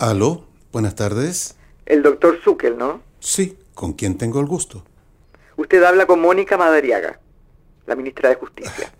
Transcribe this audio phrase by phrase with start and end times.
[0.00, 1.56] Aló, buenas tardes.
[1.84, 3.02] El doctor Zuckel, ¿no?
[3.18, 4.84] Sí, ¿con quién tengo el gusto?
[5.56, 7.18] Usted habla con Mónica Madariaga,
[7.84, 8.92] la ministra de Justicia.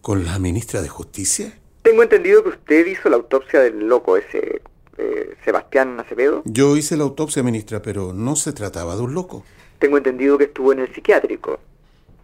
[0.00, 1.52] ¿Con la ministra de Justicia?
[1.82, 4.62] Tengo entendido que usted hizo la autopsia del loco ese,
[4.96, 6.40] eh, Sebastián Acevedo.
[6.46, 9.44] Yo hice la autopsia, ministra, pero no se trataba de un loco.
[9.78, 11.60] Tengo entendido que estuvo en el psiquiátrico.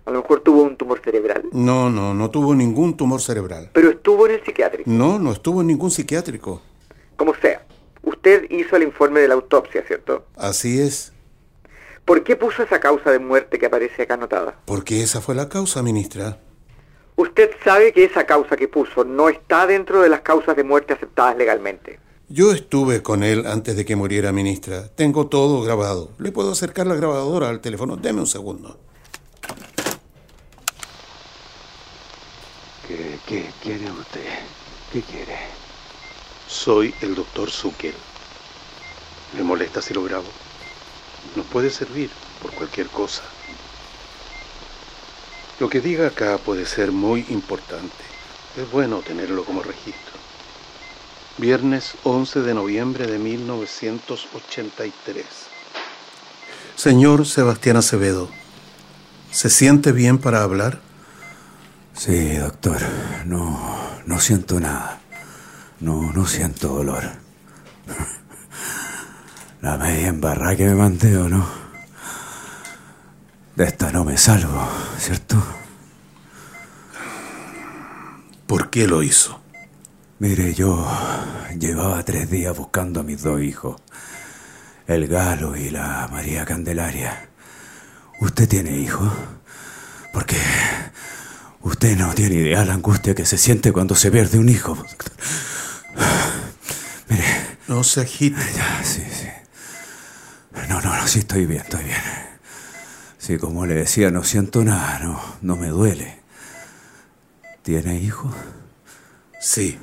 [0.06, 1.44] A lo mejor tuvo un tumor cerebral.
[1.52, 3.68] No, no, no tuvo ningún tumor cerebral.
[3.74, 4.88] Pero estuvo en el psiquiátrico.
[4.90, 6.62] No, no estuvo en ningún psiquiátrico.
[7.18, 7.66] Como sea.
[8.02, 10.26] Usted hizo el informe de la autopsia, ¿cierto?
[10.36, 11.12] Así es.
[12.04, 14.56] ¿Por qué puso esa causa de muerte que aparece acá anotada?
[14.64, 16.38] Porque esa fue la causa, ministra.
[17.14, 20.94] Usted sabe que esa causa que puso no está dentro de las causas de muerte
[20.94, 22.00] aceptadas legalmente.
[22.28, 24.88] Yo estuve con él antes de que muriera, ministra.
[24.88, 26.10] Tengo todo grabado.
[26.18, 27.96] Le puedo acercar la grabadora al teléfono.
[27.96, 28.78] Deme un segundo.
[32.88, 34.20] ¿Qué, qué quiere usted?
[34.92, 35.61] ¿Qué quiere?
[36.52, 37.94] Soy el doctor Zuckel.
[39.34, 40.26] ¿Le molesta si lo grabo?
[41.34, 42.10] Nos puede servir
[42.42, 43.22] por cualquier cosa.
[45.58, 48.04] Lo que diga acá puede ser muy importante.
[48.56, 50.12] Es bueno tenerlo como registro.
[51.38, 55.24] Viernes 11 de noviembre de 1983.
[56.76, 58.28] Señor Sebastián Acevedo,
[59.30, 60.82] ¿se siente bien para hablar?
[61.94, 62.82] Sí, doctor.
[63.24, 65.01] No, no siento nada.
[65.82, 67.02] No, no siento dolor.
[69.60, 71.44] La media embarrada que me mandé, ¿o no?
[73.56, 75.42] De esta no me salvo, ¿cierto?
[78.46, 79.40] ¿Por qué lo hizo?
[80.20, 80.88] Mire, yo
[81.58, 83.80] llevaba tres días buscando a mis dos hijos,
[84.86, 87.28] el Galo y la María Candelaria.
[88.20, 89.12] ¿Usted tiene hijos?
[90.12, 90.38] Porque
[91.62, 94.78] usted no tiene idea la angustia que se siente cuando se pierde un hijo.
[97.08, 97.52] Mire.
[97.68, 98.42] No se agite.
[98.54, 99.28] Ya, sí, sí.
[100.68, 102.00] No, no, no, sí estoy bien, estoy bien.
[103.18, 106.20] Sí, como le decía, no siento nada, no, no me duele.
[107.62, 108.34] ¿Tiene hijos?
[109.40, 109.78] Sí.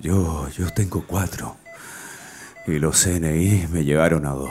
[0.00, 1.56] Yo, yo tengo cuatro.
[2.66, 4.50] Y los CNI me llevaron a dos.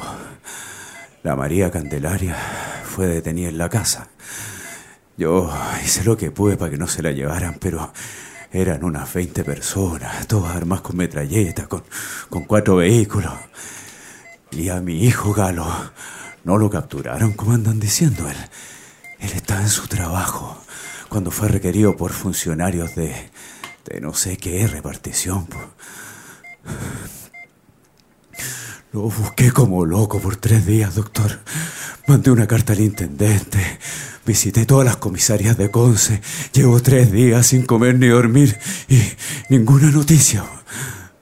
[1.23, 2.38] La María Candelaria
[2.83, 4.09] fue detenida en la casa.
[5.17, 5.51] Yo
[5.83, 7.91] hice lo que pude para que no se la llevaran, pero
[8.53, 11.83] eran unas 20 personas, todas armadas con metralletas, con,
[12.29, 13.33] con cuatro vehículos.
[14.51, 15.65] Y a mi hijo Galo
[16.43, 18.29] no lo capturaron, como andan diciendo.
[18.29, 18.37] Él,
[19.19, 20.61] él estaba en su trabajo
[21.09, 23.13] cuando fue requerido por funcionarios de,
[23.85, 25.47] de no sé qué repartición.
[28.93, 31.39] Lo busqué como loco por tres días, doctor.
[32.07, 33.79] Mandé una carta al intendente.
[34.23, 36.21] Visité todas las comisarías de Conce.
[36.53, 38.55] Llevo tres días sin comer ni dormir.
[38.87, 39.01] Y
[39.49, 40.45] ninguna noticia.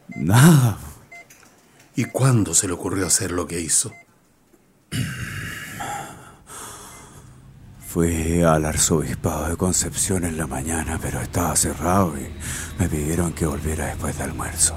[0.09, 0.79] Nada.
[1.95, 3.93] ¿Y cuándo se le ocurrió hacer lo que hizo?
[7.87, 12.27] Fui al arzobispado de Concepción en la mañana, pero estaba cerrado y
[12.77, 14.75] me pidieron que volviera después de almuerzo.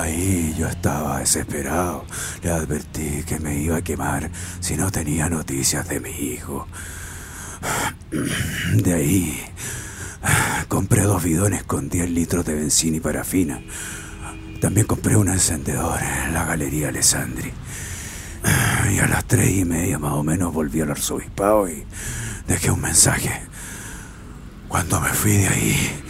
[0.00, 2.04] Ahí yo estaba desesperado.
[2.42, 6.66] Le advertí que me iba a quemar si no tenía noticias de mi hijo.
[8.74, 9.40] De ahí
[10.68, 13.60] compré dos bidones con 10 litros de benzina y parafina.
[14.60, 17.52] También compré un encendedor en la Galería Alessandri.
[18.92, 21.84] Y a las tres y media más o menos volví al arzobispado y
[22.46, 23.42] dejé un mensaje.
[24.68, 26.02] Cuando me fui de ahí,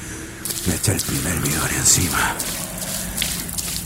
[0.67, 2.35] me eché el primer bidón encima.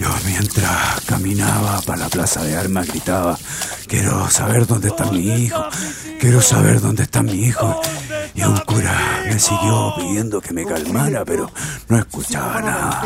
[0.02, 3.38] Yo mientras caminaba para la plaza de armas gritaba,
[3.86, 5.64] quiero saber dónde está mi hijo,
[6.18, 7.80] quiero saber dónde está mi hijo.
[8.34, 11.48] Y un cura me siguió pidiendo que me calmara, pero
[11.88, 13.04] no escuchaba nada.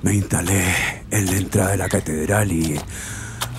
[0.00, 2.80] Me instalé en la entrada de la catedral y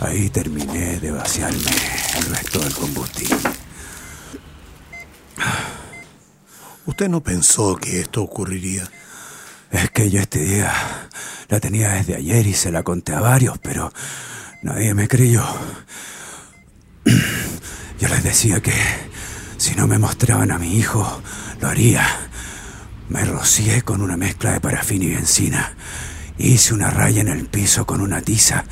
[0.01, 1.75] ahí terminé de vaciarme
[2.17, 3.37] el resto del combustible.
[6.87, 8.89] ¿Usted no pensó que esto ocurriría?
[9.71, 10.71] Es que yo este día
[11.47, 13.91] la tenía desde ayer y se la conté a varios, pero
[14.63, 15.43] nadie me creyó.
[17.99, 18.73] Yo les decía que
[19.57, 21.21] si no me mostraban a mi hijo,
[21.59, 22.05] lo haría.
[23.09, 25.73] Me rocié con una mezcla de parafina y benzina.
[26.37, 28.63] Hice una raya en el piso con una tiza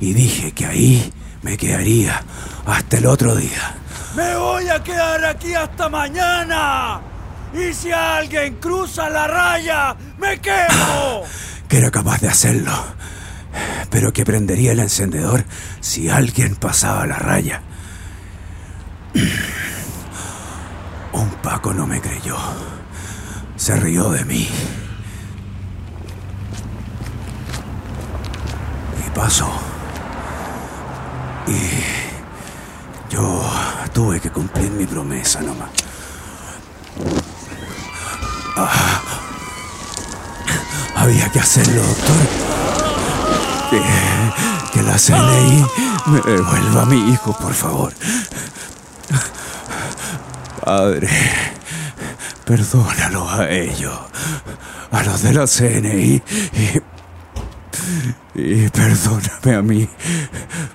[0.00, 1.12] y dije que ahí
[1.42, 2.22] me quedaría
[2.66, 3.74] hasta el otro día.
[4.14, 7.13] ¡Me voy a quedar aquí hasta mañana!
[7.54, 11.22] Y si alguien cruza la raya, me quemo.
[11.68, 12.72] Que era capaz de hacerlo,
[13.90, 15.44] pero que prendería el encendedor
[15.80, 17.62] si alguien pasaba la raya.
[21.12, 22.36] Un Paco no me creyó.
[23.56, 24.48] Se rió de mí.
[29.06, 29.50] Y pasó.
[31.46, 33.42] Y yo
[33.92, 35.83] tuve que cumplir mi promesa nomás.
[38.56, 39.02] Ah.
[40.94, 42.16] había que hacerlo, doctor.
[44.72, 45.66] Que, la CNI
[46.06, 47.92] me devuelva a mi hijo, por favor.
[50.64, 51.08] Padre,
[52.44, 53.98] perdónalo a ellos,
[54.90, 56.22] a los de la CNI
[56.52, 56.82] y,
[58.34, 59.88] y perdóname a mí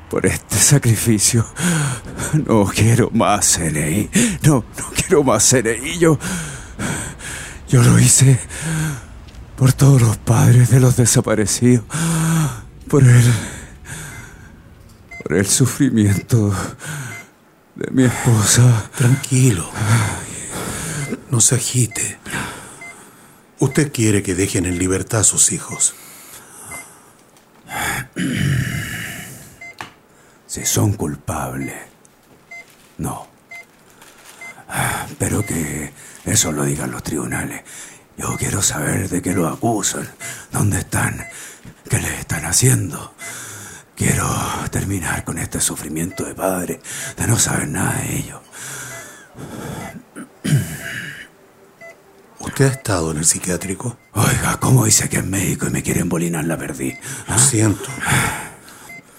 [0.09, 1.45] por este sacrificio.
[2.45, 4.09] No quiero más CNI,
[4.43, 5.97] no, no quiero más CNI.
[5.97, 6.17] Yo,
[7.69, 8.39] yo lo hice
[9.56, 11.86] por todos los padres de los desaparecidos,
[12.89, 13.33] por el,
[15.21, 16.51] por el sufrimiento
[17.75, 18.89] de mi esposa.
[18.98, 19.69] Tranquilo.
[21.30, 22.18] No se agite.
[23.60, 25.94] Usted quiere que dejen en libertad a sus hijos.
[30.48, 31.75] Si son culpables.
[32.98, 33.27] No.
[35.17, 35.91] Pero que
[36.25, 37.63] eso lo digan los tribunales.
[38.17, 40.07] Yo quiero saber de qué lo acusan,
[40.51, 41.25] dónde están,
[41.89, 43.13] qué les están haciendo.
[43.95, 44.27] Quiero
[44.71, 46.81] terminar con este sufrimiento de padre,
[47.17, 48.41] de no saber nada de ellos.
[52.39, 53.97] ¿Usted ha estado en el psiquiátrico?
[54.13, 56.97] Oiga, ¿cómo dice que es médico y me quiere embolinar la perdí?
[57.27, 57.89] Lo siento.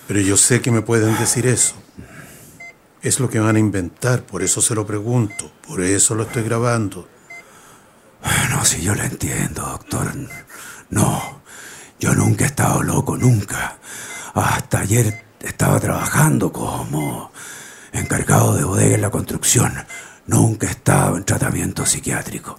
[0.07, 1.75] Pero yo sé que me pueden decir eso.
[3.03, 6.43] Es lo que van a inventar, por eso se lo pregunto, por eso lo estoy
[6.43, 7.09] grabando.
[8.51, 10.13] No, si yo lo entiendo, doctor.
[10.91, 11.41] No,
[11.99, 13.79] yo nunca he estado loco, nunca.
[14.35, 17.33] Hasta ayer estaba trabajando como
[17.93, 19.73] encargado de bodega en la construcción.
[20.27, 22.59] Nunca he estado en tratamiento psiquiátrico.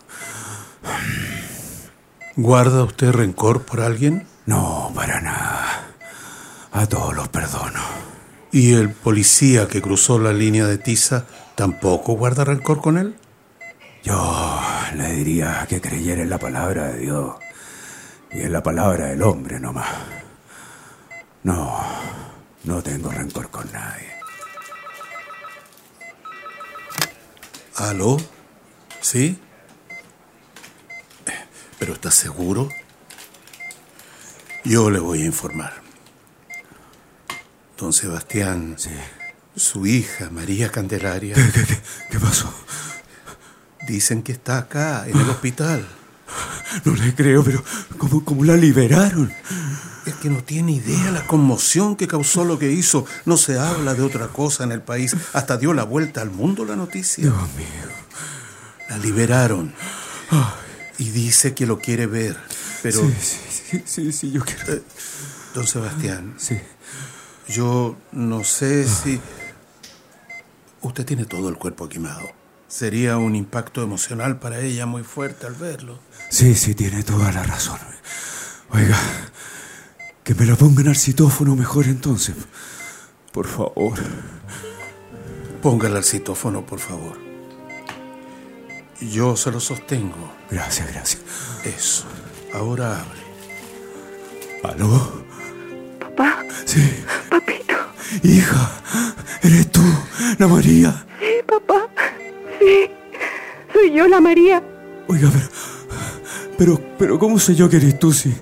[2.36, 4.28] ¿Guarda usted rencor por alguien?
[4.48, 5.84] No, para nada.
[6.72, 8.11] A todos los perdono.
[8.54, 11.26] ¿Y el policía que cruzó la línea de tiza
[11.56, 13.16] tampoco guarda rencor con él?
[14.04, 14.60] Yo
[14.96, 17.36] le diría que creyera en la palabra de Dios
[18.32, 19.88] y en la palabra del hombre nomás.
[21.44, 21.80] No,
[22.66, 24.10] no tengo rencor con nadie.
[27.78, 28.18] ¿Aló?
[29.00, 29.40] ¿Sí?
[31.80, 32.68] ¿Pero estás seguro?
[34.66, 35.81] Yo le voy a informar.
[37.82, 38.92] Don Sebastián, Sí.
[39.56, 41.80] su hija, María Candelaria, ¿Qué, qué, qué,
[42.12, 42.54] qué pasó?
[43.88, 45.86] dicen que está acá, en el hospital.
[46.86, 47.62] No le creo, pero
[47.98, 49.34] ¿cómo, cómo la liberaron?
[50.06, 53.06] Es que no tiene idea la conmoción que causó lo que hizo.
[53.26, 55.16] No se habla de otra cosa en el país.
[55.34, 57.24] Hasta dio la vuelta al mundo la noticia.
[57.24, 57.66] Dios mío.
[58.90, 59.74] La liberaron.
[60.98, 62.38] Y dice que lo quiere ver.
[62.84, 63.38] Pero, Sí, sí,
[63.70, 64.74] sí, sí, sí, yo quiero.
[64.74, 64.84] eh,
[65.54, 66.58] don Sebastián, Sí.
[67.52, 69.20] Yo no sé si...
[70.82, 72.32] Usted tiene todo el cuerpo quemado.
[72.68, 76.00] Sería un impacto emocional para ella muy fuerte al verlo.
[76.30, 77.80] Sí, sí, tiene toda la razón.
[78.70, 78.98] Oiga,
[80.24, 82.36] que me la pongan al citófono mejor entonces.
[83.34, 84.00] Por favor.
[85.62, 87.20] Póngala al citófono, por favor.
[89.02, 90.34] Yo se lo sostengo.
[90.50, 91.22] Gracias, gracias.
[91.66, 92.06] Eso.
[92.54, 93.22] Ahora abre.
[94.64, 95.26] ¿Aló?
[96.00, 97.04] Papá, Sí.
[98.24, 98.82] Hija,
[99.42, 99.82] eres tú,
[100.38, 101.06] la María.
[101.20, 101.88] Sí, papá.
[102.60, 102.90] Sí.
[103.74, 104.62] Soy yo, la María.
[105.08, 105.46] Oiga, pero.
[106.58, 108.34] Pero, pero, ¿cómo sé yo que eres tú si.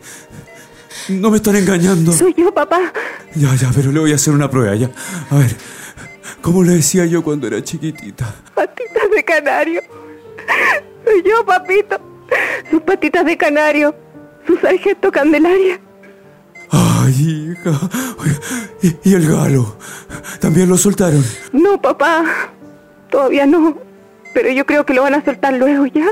[1.09, 2.11] No me están engañando?
[2.11, 2.91] Soy yo, papá.
[3.35, 4.89] Ya, ya, pero le voy a hacer una prueba, ya.
[5.29, 5.55] A ver,
[6.41, 8.35] ¿cómo le decía yo cuando era chiquitita?
[8.53, 9.81] Patitas de canario.
[11.05, 11.99] Soy yo, papito.
[12.69, 13.95] Sus patitas de canario.
[14.45, 15.79] Su sargento Candelaria.
[16.71, 17.71] Ay, hija.
[18.19, 18.39] Oiga,
[18.81, 19.75] ¿y, y el galo?
[20.39, 21.23] ¿También lo soltaron?
[21.51, 22.23] No, papá.
[23.09, 23.77] Todavía no.
[24.33, 26.07] Pero yo creo que lo van a soltar luego, ¿ya?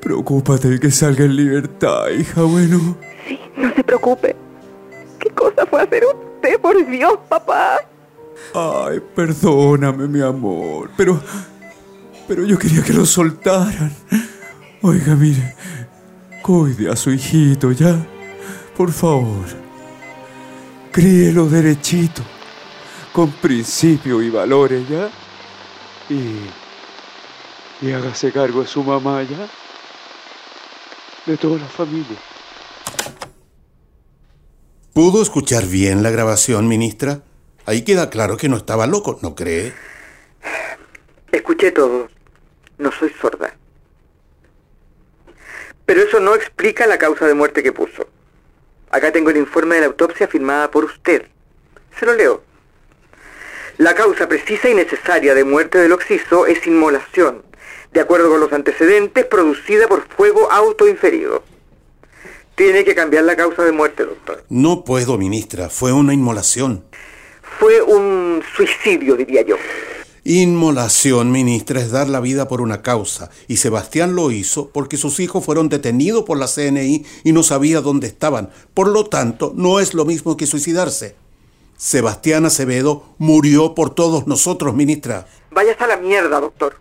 [0.00, 2.96] Preocúpate de que salga en libertad, hija, bueno.
[3.26, 4.36] Sí, no se preocupe.
[5.18, 7.78] ¿Qué cosa fue hacer usted, por Dios, papá?
[8.54, 11.20] Ay, perdóname, mi amor, pero.
[12.28, 13.92] Pero yo quería que lo soltaran.
[14.82, 15.54] Oiga, mire,
[16.42, 17.96] Cuide a su hijito ya,
[18.76, 19.46] por favor.
[20.92, 22.22] Críelo derechito,
[23.12, 25.10] con principio y valores ya.
[26.08, 26.40] Y,
[27.84, 29.48] y hágase cargo de su mamá ya,
[31.26, 32.16] de toda la familia.
[34.92, 37.22] ¿Pudo escuchar bien la grabación, ministra?
[37.66, 39.74] Ahí queda claro que no estaba loco, ¿no cree?
[41.32, 42.08] Escuché todo.
[42.78, 43.54] No soy sorda.
[45.84, 48.15] Pero eso no explica la causa de muerte que puso.
[48.96, 51.26] Acá tengo el informe de la autopsia firmada por usted.
[52.00, 52.42] Se lo leo.
[53.76, 57.42] La causa precisa y necesaria de muerte del occiso es inmolación,
[57.92, 61.42] de acuerdo con los antecedentes, producida por fuego autoinferido.
[62.54, 64.42] Tiene que cambiar la causa de muerte, doctor.
[64.48, 65.68] No puedo, ministra.
[65.68, 66.82] Fue una inmolación.
[67.58, 69.56] Fue un suicidio, diría yo.
[70.28, 73.30] Inmolación, ministra, es dar la vida por una causa.
[73.46, 77.80] Y Sebastián lo hizo porque sus hijos fueron detenidos por la CNI y no sabía
[77.80, 78.50] dónde estaban.
[78.74, 81.14] Por lo tanto, no es lo mismo que suicidarse.
[81.76, 85.28] Sebastián Acevedo murió por todos nosotros, ministra.
[85.52, 86.74] Vaya hasta la mierda, doctor.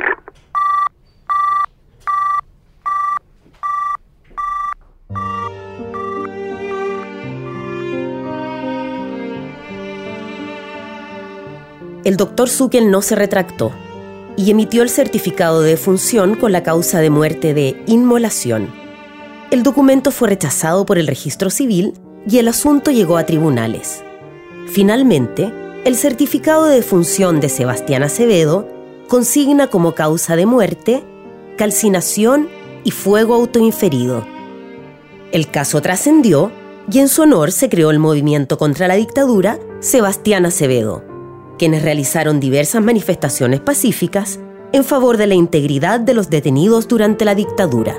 [12.06, 13.72] El doctor Zuckel no se retractó
[14.38, 18.70] y emitió el certificado de defunción con la causa de muerte de inmolación.
[19.50, 21.94] El documento fue rechazado por el registro civil
[22.30, 24.04] y el asunto llegó a tribunales.
[24.68, 25.52] Finalmente,
[25.84, 28.68] el certificado de defunción de Sebastián Acevedo
[29.08, 31.04] consigna como causa de muerte
[31.58, 32.50] calcinación
[32.84, 34.28] y fuego autoinferido.
[35.32, 36.52] El caso trascendió
[36.92, 41.15] y en su honor se creó el movimiento contra la dictadura Sebastián Acevedo
[41.58, 44.40] quienes realizaron diversas manifestaciones pacíficas
[44.74, 47.96] en favor de la integridad de los detenidos durante la dictadura.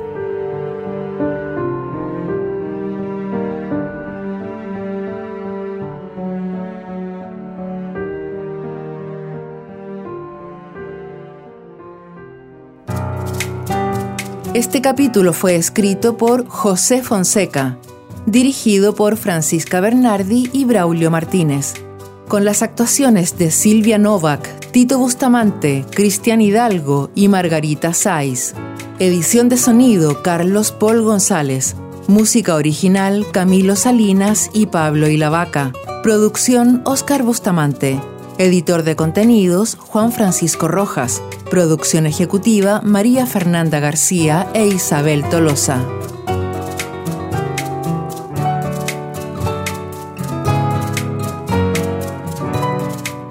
[14.52, 17.78] Este capítulo fue escrito por José Fonseca,
[18.24, 21.85] dirigido por Francisca Bernardi y Braulio Martínez
[22.28, 28.54] con las actuaciones de Silvia Novak, Tito Bustamante, Cristian Hidalgo y Margarita Saiz.
[28.98, 31.76] Edición de sonido Carlos Paul González.
[32.08, 35.72] Música original Camilo Salinas y Pablo Ilavaca.
[36.02, 38.00] Producción Oscar Bustamante.
[38.38, 41.22] Editor de contenidos Juan Francisco Rojas.
[41.50, 45.84] Producción ejecutiva María Fernanda García e Isabel Tolosa.